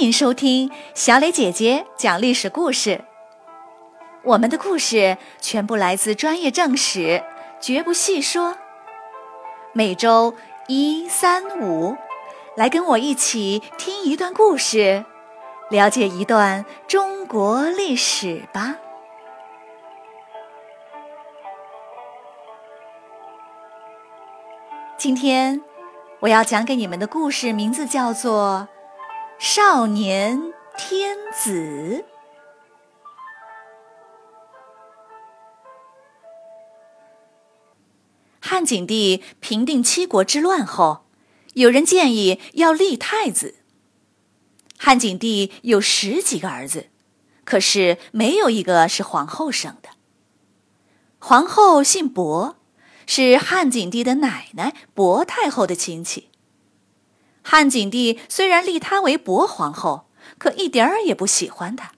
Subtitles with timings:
[0.00, 3.04] 欢迎收听小磊姐姐讲历史故事。
[4.22, 7.22] 我们的故事全部来自专业正史，
[7.60, 8.56] 绝不细说。
[9.74, 10.32] 每周
[10.68, 11.98] 一、三、五，
[12.56, 15.04] 来跟我一起听一段故事，
[15.68, 18.76] 了解一段中国历史吧。
[24.96, 25.60] 今天
[26.20, 28.66] 我要讲给你们的故事名字叫做
[29.42, 32.04] 《少年天子》。
[38.38, 41.06] 汉景帝平定七国之乱后，
[41.54, 43.54] 有人建议要立太子。
[44.76, 46.90] 汉景帝有十几个儿子，
[47.44, 49.88] 可是没有一个是皇后生的。
[51.18, 52.56] 皇后姓薄。
[53.06, 56.29] 是汉景帝的奶奶薄太后的亲戚。
[57.42, 60.06] 汉景帝虽然立她为薄皇后，
[60.38, 61.92] 可一点儿也不喜欢她。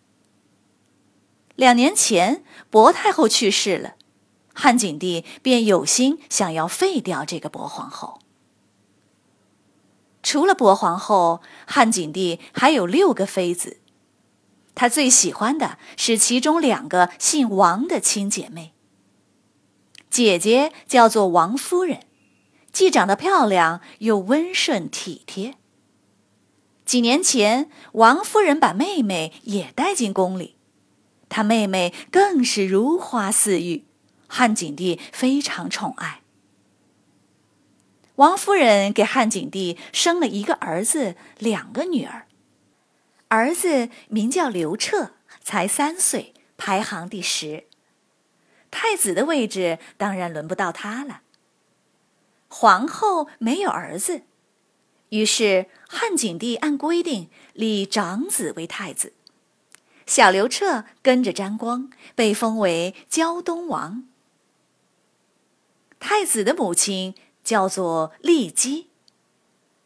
[1.57, 3.95] 两年前，薄太后去世了，
[4.55, 8.21] 汉景帝便有心想要废掉这个薄皇后。
[10.23, 13.81] 除了薄皇后，汉景帝还有六个妃子，
[14.75, 18.73] 他最喜欢的是其中两个姓王的亲姐妹。
[20.09, 22.01] 姐姐叫做王夫人，
[22.73, 25.55] 既长得漂亮，又温顺体贴。
[26.85, 30.57] 几年前，王夫人把妹妹也带进宫里，
[31.29, 33.85] 她妹妹更是如花似玉，
[34.27, 36.23] 汉景帝非常宠爱。
[38.17, 42.27] 王夫人给汉景帝生了一个儿子，两个女儿。
[43.29, 47.65] 儿子名叫刘彻，才三岁，排行第十。
[48.71, 51.22] 太子的位置当然轮不到他了。
[52.55, 54.25] 皇后没有儿子，
[55.09, 59.15] 于是汉景帝按规定立长子为太子。
[60.07, 64.05] 小刘彻跟着沾光，被封为胶东王。
[65.99, 68.91] 太子的母亲叫做骊姬。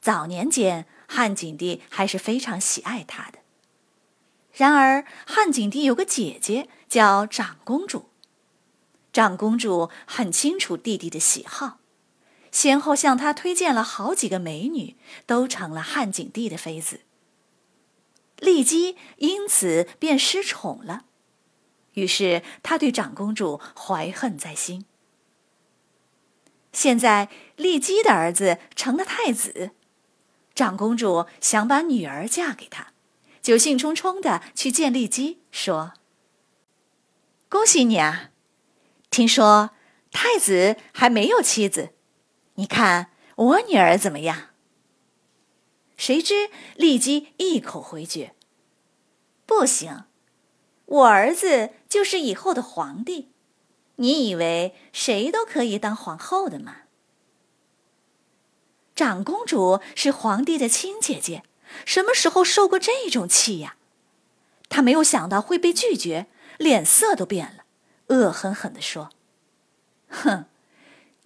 [0.00, 3.38] 早年间，汉景帝还是非常喜爱她的。
[4.52, 8.08] 然而，汉景帝有个姐姐叫长公主。
[9.12, 11.78] 长公主很清楚弟弟的喜好，
[12.56, 14.96] 先后向他推荐了好几个美女，
[15.26, 17.00] 都成了汉景帝的妃子。
[18.38, 21.04] 骊姬因此便失宠了，
[21.92, 24.86] 于是他对长公主怀恨在心。
[26.72, 27.28] 现在
[27.58, 29.72] 骊姬的儿子成了太子，
[30.54, 32.94] 长公主想把女儿嫁给他，
[33.42, 35.92] 就兴冲冲的去见骊姬，说
[37.50, 38.30] ：“恭喜你啊！”
[39.10, 39.72] 听说
[40.10, 41.90] 太子还没有妻子，
[42.56, 44.48] 你看我女儿怎么样？
[45.96, 48.34] 谁知丽姬一口回绝
[49.46, 50.04] ：“不行，
[50.84, 53.30] 我儿子就是以后的皇帝，
[53.96, 56.82] 你以为谁都可以当皇后的吗？”
[58.94, 61.42] 长公主是皇帝的亲姐姐，
[61.84, 63.76] 什么时候受过这种气呀？
[64.68, 66.26] 她没有想到会被拒绝，
[66.58, 67.64] 脸色都变了。
[68.08, 69.10] 恶狠狠地说
[70.08, 70.46] ：“哼，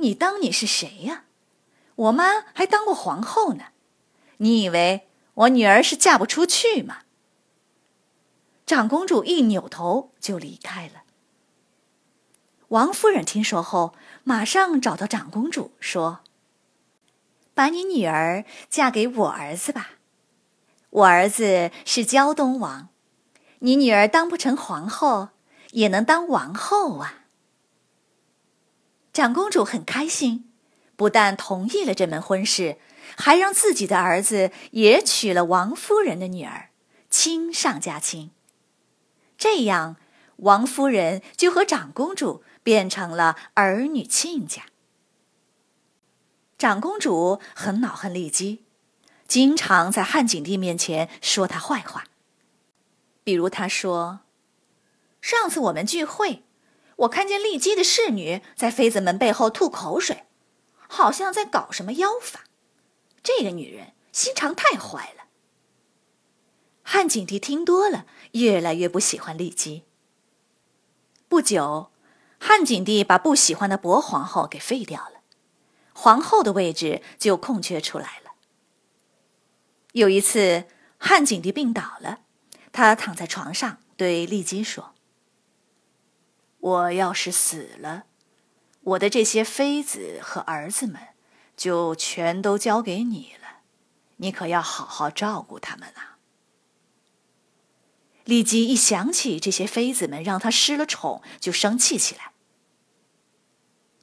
[0.00, 1.24] 你当你是谁呀？
[1.94, 3.66] 我妈还当过皇后呢。
[4.38, 7.02] 你以为我女儿是嫁不出去吗？”
[8.66, 11.02] 长公主一扭头就离开了。
[12.68, 13.94] 王夫人听说后，
[14.24, 16.20] 马上找到长公主说
[17.54, 19.90] ：“把你女儿嫁给我儿子吧，
[20.90, 22.88] 我儿子是胶东王，
[23.60, 25.30] 你女儿当不成皇后。”
[25.72, 27.19] 也能当王后啊！
[29.20, 30.50] 长公主很开心，
[30.96, 32.78] 不但同意了这门婚事，
[33.18, 36.70] 还让自己的儿子也娶了王夫人的女儿，
[37.10, 38.30] 亲上加亲。
[39.36, 39.96] 这样，
[40.36, 44.62] 王夫人就和长公主变成了儿女亲家。
[46.56, 48.64] 长公主很恼恨丽姬，
[49.28, 52.04] 经常在汉景帝面前说他坏话，
[53.22, 54.20] 比如她说。
[55.20, 56.42] 上次我们聚会，
[57.00, 60.24] 我看见骊姬的侍女在妃子们背后吐口水，
[60.88, 62.44] 好像在搞什么妖法。
[63.22, 65.24] 这个女人心肠太坏了。
[66.82, 69.84] 汉景帝听多了，越来越不喜欢骊姬。
[71.28, 71.90] 不久，
[72.38, 75.22] 汉景帝把不喜欢的薄皇后给废掉了，
[75.94, 78.32] 皇后的位置就空缺出来了。
[79.92, 80.66] 有一次，
[80.98, 82.20] 汉景帝病倒了，
[82.72, 84.94] 他躺在床上对骊姬说。
[86.60, 88.04] 我要是死了，
[88.82, 91.00] 我的这些妃子和儿子们
[91.56, 93.62] 就全都交给你了，
[94.16, 96.18] 你可要好好照顾他们啊。
[98.24, 102.32] 李吉一想起这些妃子们让他失了宠，就生气起来。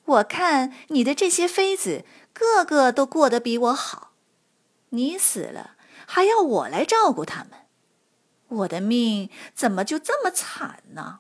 [0.06, 4.13] 我看你的这些妃子个个都过得比我好，
[4.89, 5.75] 你死了
[6.07, 7.68] 还要我来照顾他们，
[8.48, 11.19] 我的命怎么就这么惨呢？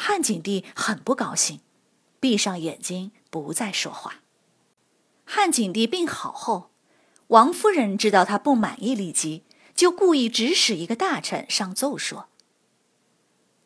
[0.00, 1.58] 汉景帝很不高兴，
[2.20, 4.20] 闭上眼睛不再说话。
[5.24, 6.70] 汉景帝病好后，
[7.26, 9.42] 王夫人知道他不满意骊姬。
[9.74, 12.28] 就故意指使一个大臣上奏说：“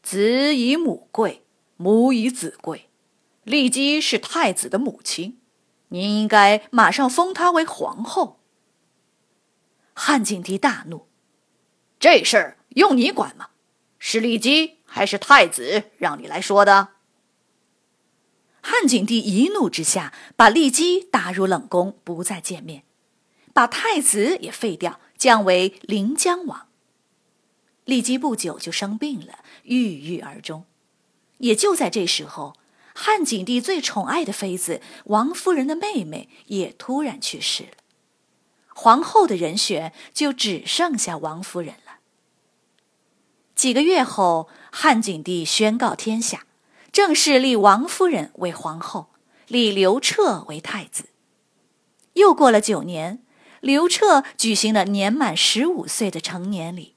[0.03, 1.45] 子以母贵，
[1.77, 2.91] 母以子贵。
[3.47, 5.39] 骊姬是太子的母亲，
[5.89, 8.41] 您应该马上封她为皇后。”
[9.95, 11.07] 汉景帝大怒
[11.99, 13.49] ：“这事儿用你管吗？
[14.05, 16.89] 是骊姬还是太子让你来说的？”
[18.61, 22.83] 汉景帝一怒之下，把骊姬打入冷宫，不再见面，
[23.53, 24.99] 把太子也废掉。
[25.17, 26.67] 降为临江王。
[27.87, 30.65] 骊姬不久就生病了，郁郁而终。
[31.39, 32.57] 也就在这时候，
[32.93, 37.71] 汉景帝最宠爱的妃子王夫人的妹妹也突然去世了，
[38.75, 41.77] 皇后的人选就只剩下王夫人。
[43.63, 46.47] 几个月后，汉景帝宣告天下，
[46.91, 49.11] 正式立王夫人为皇后，
[49.47, 51.11] 立刘彻为太子。
[52.15, 53.23] 又过了九年。
[53.61, 56.97] 刘彻举行了年满十五岁的成年礼。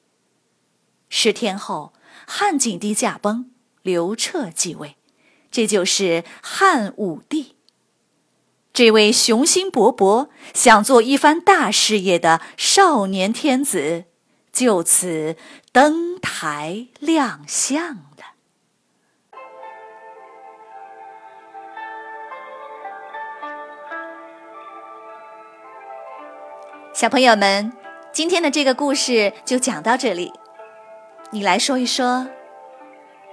[1.08, 1.94] 十天后，
[2.26, 3.52] 汉景帝驾崩，
[3.84, 4.96] 刘彻继位，
[5.52, 7.58] 这就是汉武帝。
[8.74, 14.06] 这位雄心勃勃、想做一番大事业的少年天子，
[14.56, 15.36] 就此
[15.74, 18.24] 登台亮相了。
[26.94, 27.74] 小朋友们，
[28.14, 30.32] 今天的这个故事就讲到这里。
[31.32, 32.26] 你来说一说，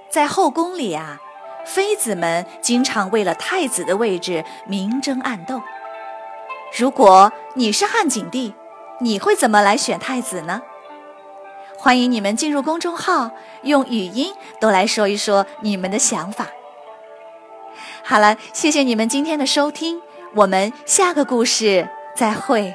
[0.09, 1.21] 在后宫里啊，
[1.65, 5.61] 妃子们经常为了太子的位置明争暗斗。
[6.77, 8.53] 如果你是汉景帝，
[8.99, 10.61] 你会怎么来选太子呢？
[11.83, 13.31] 欢迎你们进入公众号，
[13.63, 16.47] 用语音都来说一说你们的想法。
[18.05, 20.01] 好了，谢谢你们今天的收听，
[20.33, 22.73] 我们下个故事再会。